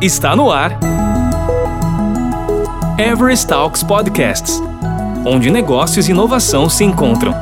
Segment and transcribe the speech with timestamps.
[0.00, 0.78] Está no ar.
[2.98, 4.60] Everest Talks Podcasts
[5.24, 7.34] onde negócios e inovação se encontram.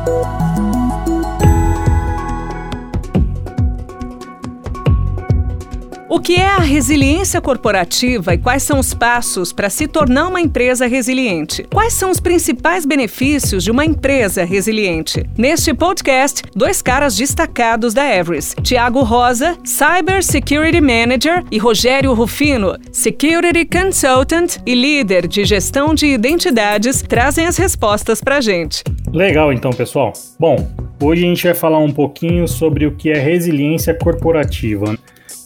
[6.29, 10.87] Que é a resiliência corporativa e quais são os passos para se tornar uma empresa
[10.87, 11.65] resiliente?
[11.73, 15.25] Quais são os principais benefícios de uma empresa resiliente?
[15.39, 22.77] Neste podcast, dois caras destacados da Everest, Tiago Rosa, Cyber Security Manager, e Rogério Rufino,
[22.93, 28.85] Security Consultant e líder de gestão de identidades, trazem as respostas para a gente.
[29.15, 30.13] Legal, então, pessoal.
[30.39, 30.71] Bom,
[31.03, 34.95] hoje a gente vai falar um pouquinho sobre o que é resiliência corporativa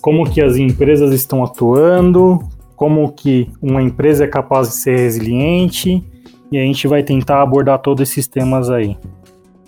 [0.03, 2.41] como que as empresas estão atuando,
[2.75, 6.03] como que uma empresa é capaz de ser resiliente,
[6.51, 8.99] e a gente vai tentar abordar todos esses temas aí.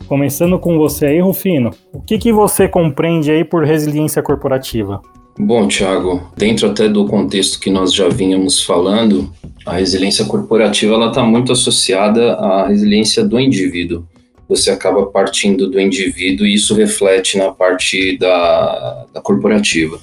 [0.08, 5.00] Começando com você aí, Rufino, o que, que você compreende aí por resiliência corporativa?
[5.38, 9.32] Bom, Thiago, dentro até do contexto que nós já vínhamos falando,
[9.64, 14.04] a resiliência corporativa ela está muito associada à resiliência do indivíduo.
[14.48, 19.98] Você acaba partindo do indivíduo e isso reflete na parte da, da corporativa.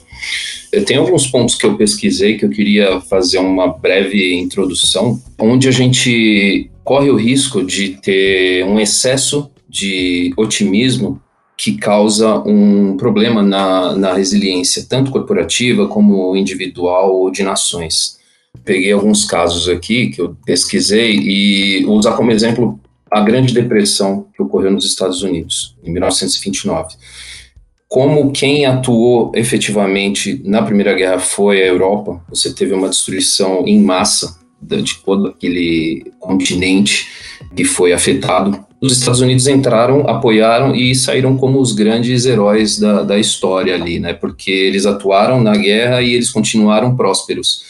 [0.86, 5.72] Tenho alguns pontos que eu pesquisei que eu queria fazer uma breve introdução, onde a
[5.72, 11.22] gente corre o risco de ter um excesso de otimismo
[11.58, 18.18] que causa um problema na, na resiliência, tanto corporativa como individual ou de nações.
[18.66, 22.80] Peguei alguns casos aqui que eu pesquisei e usar como exemplo
[23.12, 26.96] a Grande Depressão que ocorreu nos Estados Unidos, em 1929
[27.92, 33.82] como quem atuou efetivamente na Primeira Guerra foi a Europa, você teve uma destruição em
[33.82, 37.10] massa de todo aquele continente
[37.54, 38.64] que foi afetado.
[38.82, 44.00] Os Estados Unidos entraram, apoiaram e saíram como os grandes heróis da, da história ali,
[44.00, 44.14] né?
[44.14, 47.66] Porque eles atuaram na guerra e eles continuaram prósperos.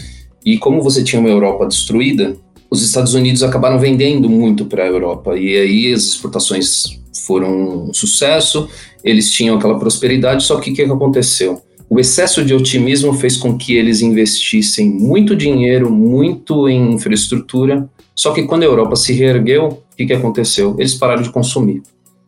[0.46, 2.38] E como você tinha uma Europa destruída,
[2.72, 7.94] os Estados Unidos acabaram vendendo muito para a Europa e aí as exportações foram um
[7.94, 8.70] sucesso,
[9.04, 11.62] eles tinham aquela prosperidade, só que o que, que aconteceu?
[11.90, 18.32] O excesso de otimismo fez com que eles investissem muito dinheiro, muito em infraestrutura, só
[18.32, 20.74] que quando a Europa se reergueu, o que, que aconteceu?
[20.80, 21.84] Eles pararam de consumir.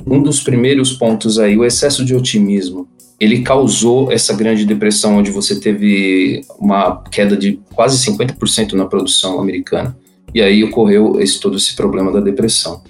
[0.05, 2.85] Um dos primeiros pontos aí, o excesso de otimismo,
[3.17, 9.39] ele causou essa grande depressão, onde você teve uma queda de quase 50% na produção
[9.39, 9.95] americana.
[10.33, 12.81] E aí ocorreu esse, todo esse problema da depressão.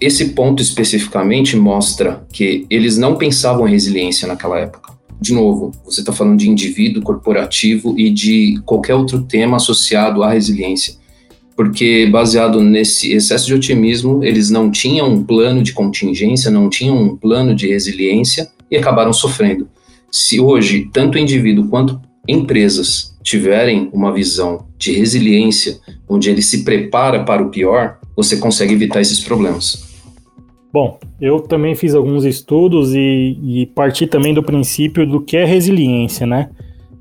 [0.00, 4.96] Esse ponto especificamente mostra que eles não pensavam em resiliência naquela época.
[5.20, 10.30] De novo, você está falando de indivíduo, corporativo e de qualquer outro tema associado à
[10.30, 10.94] resiliência.
[11.56, 16.96] Porque, baseado nesse excesso de otimismo, eles não tinham um plano de contingência, não tinham
[16.96, 19.68] um plano de resiliência e acabaram sofrendo.
[20.08, 25.78] Se hoje, tanto o indivíduo quanto empresas tiverem uma visão de resiliência,
[26.08, 29.86] onde ele se prepara para o pior, você consegue evitar esses problemas.
[30.72, 35.44] Bom, eu também fiz alguns estudos e, e parti também do princípio do que é
[35.44, 36.50] resiliência, né?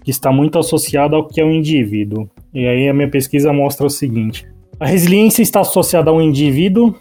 [0.03, 2.29] Que está muito associado ao que é o indivíduo.
[2.53, 4.47] E aí a minha pesquisa mostra o seguinte:
[4.79, 6.95] a resiliência está associada ao indivíduo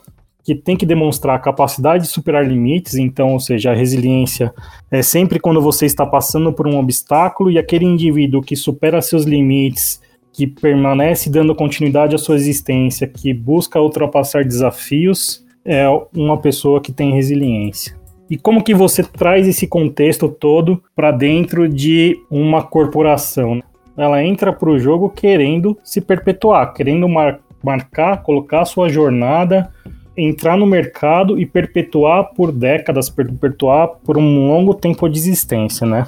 [0.47, 4.55] que tem que demonstrar a capacidade de superar limites, então, ou seja, a resiliência
[4.93, 9.25] é sempre quando você está passando por um obstáculo e aquele indivíduo que supera seus
[9.25, 10.01] limites,
[10.37, 16.93] que permanece dando continuidade à sua existência, que busca ultrapassar desafios, é uma pessoa que
[16.93, 17.97] tem resiliência.
[18.29, 23.63] E como que você traz esse contexto todo para dentro de uma corporação?
[23.97, 29.71] Ela entra para o jogo querendo se perpetuar, querendo mar marcar, colocar sua jornada,
[30.17, 36.07] entrar no mercado e perpetuar por décadas, perpetuar por um longo tempo de existência, né?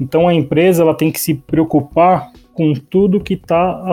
[0.00, 3.84] Então a empresa ela tem que se preocupar com tudo que está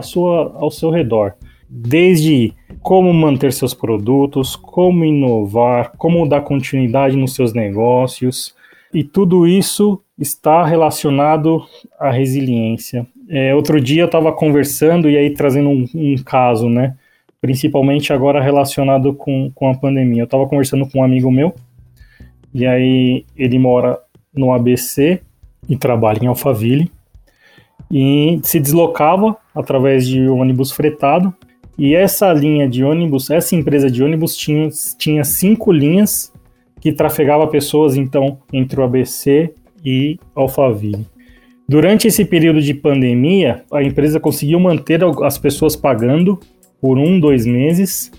[0.56, 1.36] ao seu redor
[1.70, 8.56] desde como manter seus produtos, como inovar, como dar continuidade nos seus negócios,
[8.92, 11.64] e tudo isso está relacionado
[12.00, 13.06] à resiliência.
[13.30, 16.96] É, outro dia eu estava conversando e aí trazendo um, um, caso, né?
[17.40, 20.24] Principalmente agora relacionado com, com a pandemia.
[20.24, 21.54] Eu estava conversando com um amigo meu
[22.52, 24.00] e aí ele mora
[24.34, 25.22] no ABC
[25.70, 26.92] e trabalha em Alphaville
[27.92, 31.34] e se deslocava através de ônibus fretado
[31.80, 36.30] e essa linha de ônibus, essa empresa de ônibus tinha, tinha cinco linhas
[36.82, 39.54] que trafegava pessoas, então, entre o ABC
[39.84, 41.08] e Alphaville.
[41.70, 46.38] Durante esse período de pandemia, a empresa conseguiu manter as pessoas pagando
[46.82, 48.12] por um, dois meses.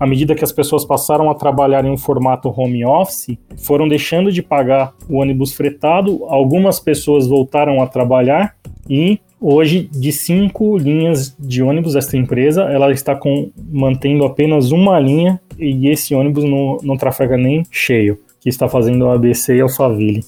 [0.00, 4.32] À medida que as pessoas passaram a trabalhar em um formato home office, foram deixando
[4.32, 8.54] de pagar o ônibus fretado, algumas pessoas voltaram a trabalhar
[8.88, 14.98] e Hoje, de cinco linhas de ônibus, essa empresa, ela está com, mantendo apenas uma
[14.98, 20.24] linha e esse ônibus não, não trafega nem cheio, que está fazendo ABC e Alphaville.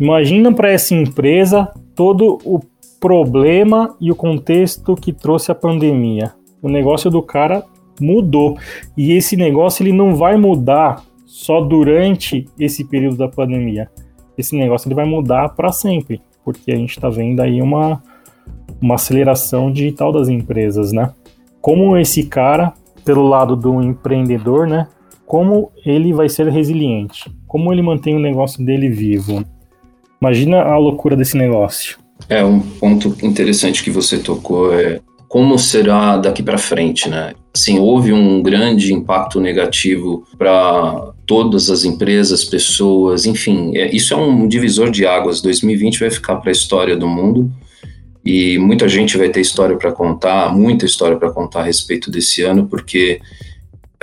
[0.00, 2.60] Imagina para essa empresa todo o
[2.98, 6.32] problema e o contexto que trouxe a pandemia.
[6.62, 7.62] O negócio do cara
[8.00, 8.56] mudou
[8.96, 13.90] e esse negócio ele não vai mudar só durante esse período da pandemia.
[14.36, 18.00] Esse negócio ele vai mudar para sempre, porque a gente está vendo aí uma
[18.80, 21.10] uma aceleração digital das empresas, né?
[21.60, 22.72] Como esse cara,
[23.04, 24.86] pelo lado do empreendedor, né?
[25.26, 27.28] Como ele vai ser resiliente?
[27.48, 29.44] Como ele mantém o negócio dele vivo?
[30.20, 31.98] Imagina a loucura desse negócio.
[32.28, 37.34] É um ponto interessante que você tocou é como será daqui para frente, né?
[37.56, 44.16] Sim, houve um grande impacto negativo para todas as empresas, pessoas, enfim, é, isso é
[44.18, 45.40] um divisor de águas.
[45.40, 47.50] 2020 vai ficar para a história do mundo
[48.22, 52.42] e muita gente vai ter história para contar, muita história para contar a respeito desse
[52.42, 53.22] ano, porque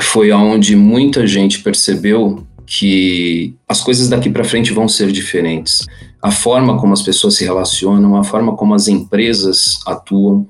[0.01, 5.85] foi aonde muita gente percebeu que as coisas daqui para frente vão ser diferentes.
[6.19, 10.47] A forma como as pessoas se relacionam, a forma como as empresas atuam.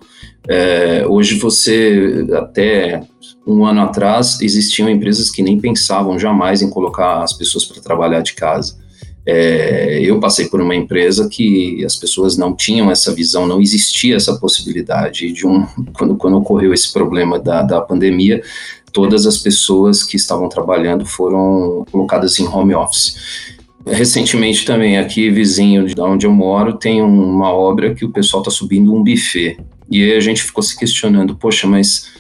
[0.48, 3.02] É, hoje você, até
[3.46, 8.22] um ano atrás, existiam empresas que nem pensavam jamais em colocar as pessoas para trabalhar
[8.22, 8.82] de casa.
[9.26, 14.18] É, eu passei por uma empresa que as pessoas não tinham essa visão, não existia
[14.18, 18.42] essa possibilidade de um quando, quando ocorreu esse problema da, da pandemia,
[18.92, 23.54] todas as pessoas que estavam trabalhando foram colocadas em home office.
[23.86, 28.52] Recentemente também aqui vizinho de onde eu moro tem uma obra que o pessoal está
[28.52, 29.58] subindo um buffet
[29.90, 32.12] e aí a gente ficou se questionando, poxa, mas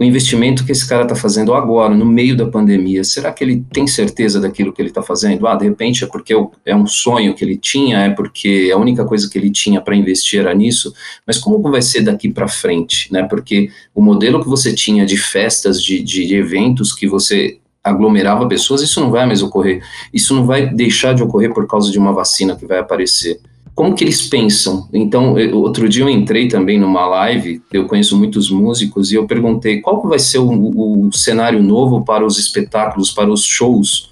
[0.00, 3.62] o investimento que esse cara está fazendo agora, no meio da pandemia, será que ele
[3.70, 5.46] tem certeza daquilo que ele está fazendo?
[5.46, 6.34] Ah, de repente é porque
[6.64, 9.94] é um sonho que ele tinha, é porque a única coisa que ele tinha para
[9.94, 10.94] investir era nisso,
[11.26, 13.24] mas como vai ser daqui para frente, né?
[13.24, 18.80] Porque o modelo que você tinha de festas, de, de eventos que você aglomerava pessoas,
[18.80, 19.82] isso não vai mais ocorrer.
[20.14, 23.38] Isso não vai deixar de ocorrer por causa de uma vacina que vai aparecer
[23.80, 24.86] como que eles pensam?
[24.92, 29.26] Então, eu, outro dia eu entrei também numa live, eu conheço muitos músicos, e eu
[29.26, 34.10] perguntei qual vai ser o, o cenário novo para os espetáculos, para os shows.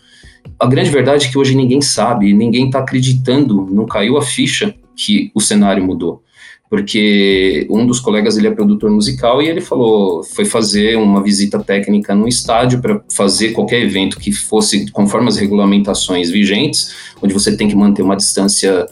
[0.59, 4.75] A grande verdade é que hoje ninguém sabe, ninguém está acreditando, não caiu a ficha
[4.97, 6.23] que o cenário mudou.
[6.71, 11.59] Porque um dos colegas ele é produtor musical e ele falou, foi fazer uma visita
[11.59, 17.55] técnica no estádio para fazer qualquer evento que fosse conforme as regulamentações vigentes, onde você
[17.55, 18.87] tem que manter uma distância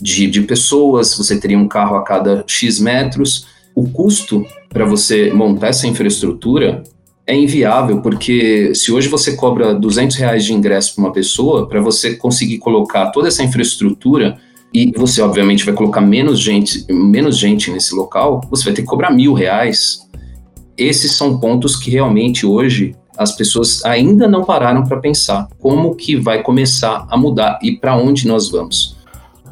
[0.00, 3.46] de, de pessoas, você teria um carro a cada X metros.
[3.74, 6.82] O custo para você montar essa infraestrutura
[7.26, 11.80] é inviável, porque se hoje você cobra 200 reais de ingresso para uma pessoa, para
[11.80, 14.38] você conseguir colocar toda essa infraestrutura,
[14.72, 18.88] e você obviamente vai colocar menos gente, menos gente nesse local, você vai ter que
[18.88, 20.00] cobrar mil reais.
[20.76, 26.16] Esses são pontos que realmente hoje as pessoas ainda não pararam para pensar como que
[26.16, 28.93] vai começar a mudar e para onde nós vamos.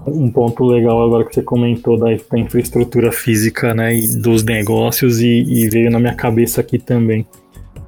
[0.06, 5.20] Um ponto legal agora que você comentou da, da infraestrutura física, né, e dos negócios
[5.20, 7.24] e, e, veio na minha cabeça aqui também.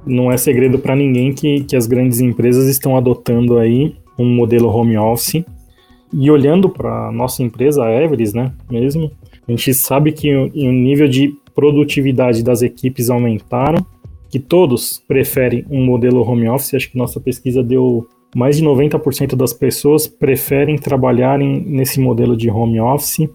[0.05, 4.69] Não é segredo para ninguém que, que as grandes empresas estão adotando aí um modelo
[4.69, 5.43] home office.
[6.13, 9.11] E olhando para nossa empresa, a Everest, né, mesmo,
[9.47, 13.85] a gente sabe que o, o nível de produtividade das equipes aumentaram,
[14.29, 16.73] que todos preferem um modelo home office.
[16.73, 22.35] Acho que nossa pesquisa deu mais de 90% das pessoas preferem trabalhar em, nesse modelo
[22.35, 23.29] de home office.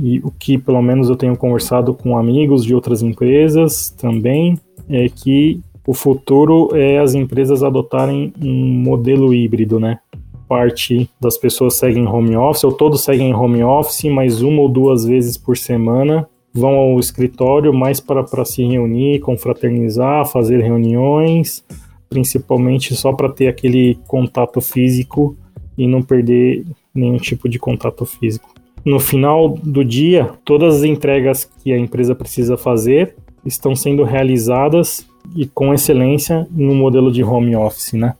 [0.00, 4.56] E o que, pelo menos, eu tenho conversado com amigos de outras empresas também,
[4.88, 9.98] é que o futuro é as empresas adotarem um modelo híbrido, né?
[10.46, 15.04] Parte das pessoas seguem home office, ou todos seguem home office, mas uma ou duas
[15.04, 21.64] vezes por semana vão ao escritório mais para, para se reunir, confraternizar, fazer reuniões,
[22.10, 25.36] principalmente só para ter aquele contato físico
[25.78, 28.52] e não perder nenhum tipo de contato físico.
[28.84, 33.14] No final do dia, todas as entregas que a empresa precisa fazer
[33.46, 38.14] estão sendo realizadas e com excelência no modelo de home office, né?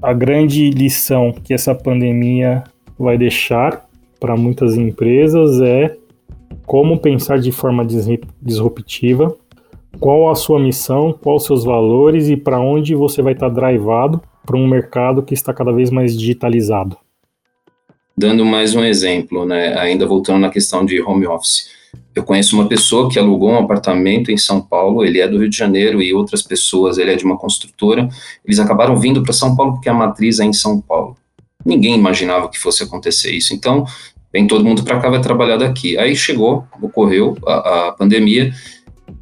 [0.00, 2.64] A grande lição que essa pandemia
[2.98, 3.86] vai deixar
[4.18, 5.96] para muitas empresas é
[6.64, 7.86] como pensar de forma
[8.40, 9.36] disruptiva
[10.00, 14.20] qual a sua missão, quais os seus valores e para onde você vai estar drivado
[14.44, 16.96] para um mercado que está cada vez mais digitalizado.
[18.16, 21.68] Dando mais um exemplo, né, ainda voltando na questão de home office.
[22.14, 25.48] Eu conheço uma pessoa que alugou um apartamento em São Paulo, ele é do Rio
[25.48, 28.08] de Janeiro e outras pessoas, ele é de uma construtora.
[28.44, 31.16] Eles acabaram vindo para São Paulo porque a matriz é em São Paulo.
[31.64, 33.54] Ninguém imaginava que fosse acontecer isso.
[33.54, 33.84] Então,
[34.32, 35.96] vem todo mundo para cá, vai trabalhar daqui.
[35.96, 38.52] Aí chegou, ocorreu a, a pandemia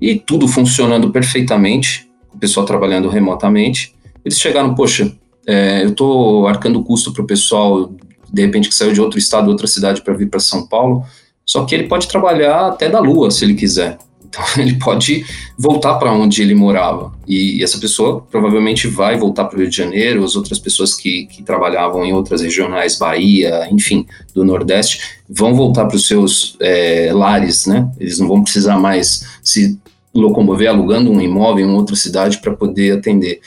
[0.01, 3.95] e tudo funcionando perfeitamente, o pessoal trabalhando remotamente.
[4.25, 5.13] Eles chegaram, poxa,
[5.47, 7.93] é, eu estou arcando custo para o pessoal,
[8.33, 11.05] de repente, que saiu de outro estado, outra cidade para vir para São Paulo,
[11.45, 13.99] só que ele pode trabalhar até da Lua, se ele quiser.
[14.37, 15.25] Então, ele pode
[15.57, 17.11] voltar para onde ele morava.
[17.27, 21.27] E essa pessoa provavelmente vai voltar para o Rio de Janeiro, as outras pessoas que,
[21.27, 27.11] que trabalhavam em outras regionais, Bahia, enfim, do Nordeste, vão voltar para os seus é,
[27.15, 27.89] lares, né?
[27.99, 29.79] Eles não vão precisar mais se
[30.13, 33.41] locomover alugando um imóvel em outra cidade para poder atender.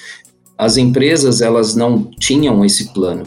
[0.57, 3.23] As empresas, elas não tinham esse plano,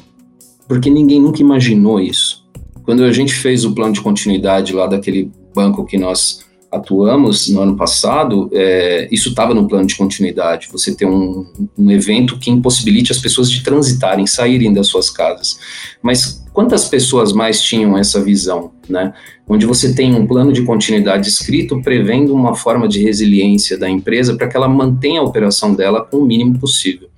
[0.66, 2.44] porque ninguém nunca imaginou isso.
[2.84, 6.41] Quando a gente fez o plano de continuidade lá daquele banco que nós
[6.72, 10.68] atuamos no ano passado, é, isso estava no plano de continuidade.
[10.72, 11.46] Você ter um,
[11.78, 15.58] um, evento que impossibilite as pessoas de transitarem, saírem das suas casas.
[16.02, 19.12] Mas quantas pessoas mais tinham essa visão, né?
[19.46, 24.34] Onde você tem um plano de continuidade escrito prevendo uma forma de resiliência da empresa
[24.34, 27.08] para que ela mantenha a operação dela com o mínimo possível.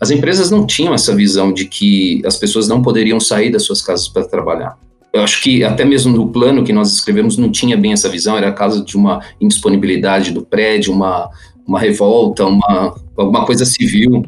[0.00, 3.80] As empresas não tinham essa visão de que as pessoas não poderiam sair das suas
[3.80, 4.76] casas para trabalhar
[5.12, 8.36] eu acho que até mesmo no plano que nós escrevemos não tinha bem essa visão,
[8.36, 11.30] era caso de uma indisponibilidade do prédio, uma,
[11.66, 14.24] uma revolta, uma, alguma coisa civil.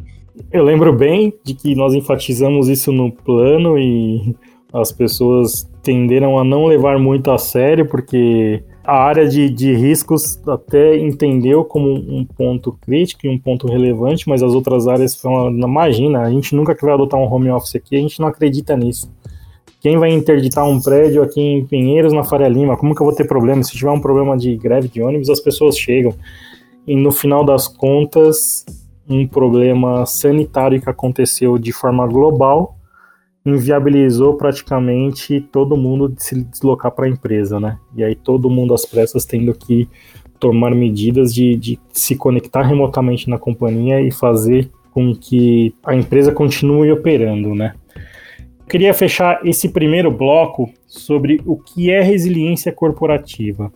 [0.53, 4.35] Eu lembro bem de que nós enfatizamos isso no plano e
[4.73, 10.41] as pessoas tenderam a não levar muito a sério, porque a área de, de riscos
[10.49, 15.51] até entendeu como um ponto crítico e um ponto relevante, mas as outras áreas falam,
[15.51, 19.11] imagina, a gente nunca vai adotar um home office aqui, a gente não acredita nisso.
[19.81, 22.77] Quem vai interditar um prédio aqui em Pinheiros, na Faria Lima?
[22.77, 23.63] Como que eu vou ter problema?
[23.63, 26.15] Se tiver um problema de greve de ônibus, as pessoas chegam.
[26.87, 28.67] E no final das contas,
[29.09, 32.77] um problema sanitário que aconteceu de forma global
[33.45, 37.79] inviabilizou praticamente todo mundo de se deslocar para a empresa, né?
[37.97, 39.89] E aí todo mundo às pressas tendo que
[40.39, 46.33] tomar medidas de, de se conectar remotamente na companhia e fazer com que a empresa
[46.33, 47.75] continue operando, né?
[48.71, 53.73] Queria fechar esse primeiro bloco sobre o que é resiliência corporativa.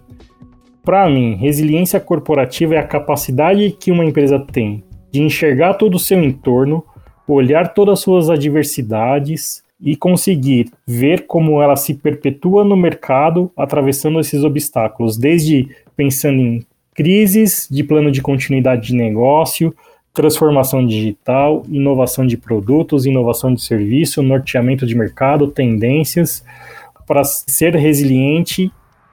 [0.85, 5.99] Para mim, resiliência corporativa é a capacidade que uma empresa tem de enxergar todo o
[5.99, 6.85] seu entorno,
[7.27, 14.21] olhar todas as suas adversidades e conseguir ver como ela se perpetua no mercado atravessando
[14.21, 19.75] esses obstáculos, desde pensando em crises de plano de continuidade de negócio,
[20.14, 26.44] transformação digital, inovação de produtos, inovação de serviço, norteamento de mercado, tendências,
[27.04, 28.71] para ser resiliente,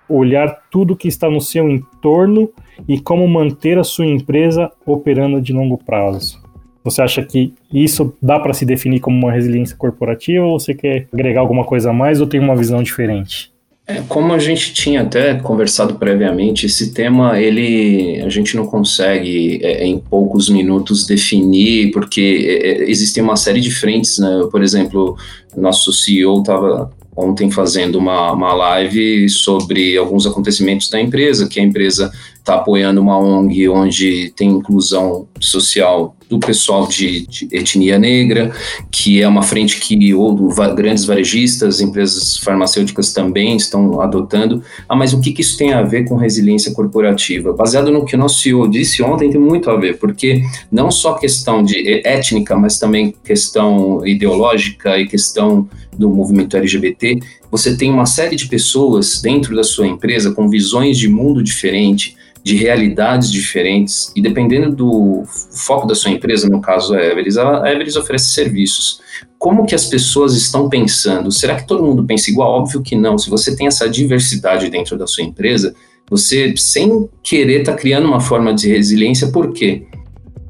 [0.08, 2.50] olhar tudo que está no seu entorno
[2.88, 6.40] e como manter a sua empresa operando de longo prazo.
[6.84, 11.08] Você acha que isso dá para se definir como uma resiliência corporativa ou você quer
[11.12, 13.51] agregar alguma coisa a mais ou tem uma visão diferente?
[13.92, 19.60] É, como a gente tinha até conversado previamente, esse tema ele a gente não consegue
[19.62, 24.48] é, em poucos minutos definir, porque é, é existem uma série de frentes, né?
[24.50, 25.18] Por exemplo,
[25.56, 31.64] nosso CEO estava ontem fazendo uma, uma live sobre alguns acontecimentos da empresa, que a
[31.64, 38.52] empresa está apoiando uma ONG onde tem inclusão social do pessoal de, de, etnia negra,
[38.90, 40.34] que é uma frente que ou
[40.74, 44.64] grandes varejistas, empresas farmacêuticas também estão adotando.
[44.88, 47.52] Ah, mas o que, que isso tem a ver com resiliência corporativa?
[47.52, 50.42] Baseado no que o nosso CEO disse ontem, tem muito a ver, porque
[50.72, 57.20] não só questão de étnica, mas também questão ideológica e questão do movimento LGBT,
[57.50, 62.16] você tem uma série de pessoas dentro da sua empresa com visões de mundo diferente,
[62.44, 67.72] de realidades diferentes e dependendo do foco da sua empresa, no caso a Everest, a
[67.72, 69.00] Everest oferece serviços.
[69.38, 71.32] Como que as pessoas estão pensando?
[71.32, 72.62] Será que todo mundo pensa igual?
[72.62, 73.18] Óbvio que não.
[73.18, 75.76] Se você tem essa diversidade dentro da sua empresa,
[76.10, 79.28] você sem querer está criando uma forma de resiliência.
[79.32, 79.84] Por quê?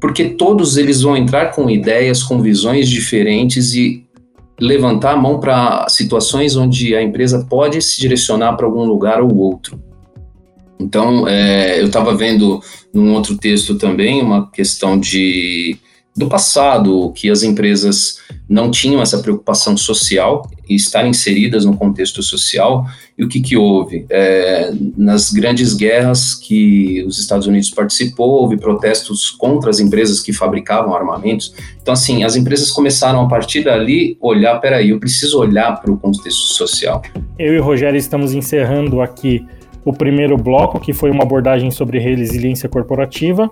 [0.00, 4.01] Porque todos eles vão entrar com ideias, com visões diferentes e
[4.62, 9.36] levantar a mão para situações onde a empresa pode se direcionar para algum lugar ou
[9.36, 9.82] outro.
[10.78, 12.62] Então, é, eu estava vendo
[12.94, 15.76] num outro texto também uma questão de
[16.14, 22.22] do passado, que as empresas não tinham essa preocupação social e estar inseridas no contexto
[22.22, 22.86] social.
[23.16, 24.06] E o que, que houve?
[24.10, 30.32] É, nas grandes guerras que os Estados Unidos participou, houve protestos contra as empresas que
[30.32, 31.54] fabricavam armamentos.
[31.80, 35.96] Então, assim, as empresas começaram a partir dali olhar, peraí, eu preciso olhar para o
[35.96, 37.02] contexto social.
[37.38, 39.44] Eu e o Rogério estamos encerrando aqui
[39.84, 43.50] o primeiro bloco, que foi uma abordagem sobre resiliência corporativa.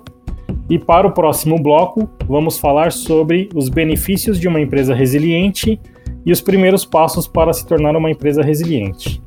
[0.68, 5.80] E para o próximo bloco, vamos falar sobre os benefícios de uma empresa resiliente
[6.24, 9.22] e os primeiros passos para se tornar uma empresa resiliente.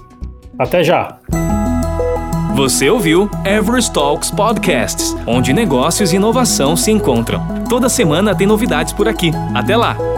[0.57, 1.19] Até já!
[2.55, 7.41] Você ouviu Everest Talks Podcasts, onde negócios e inovação se encontram.
[7.67, 9.31] Toda semana tem novidades por aqui.
[9.55, 10.12] Até lá!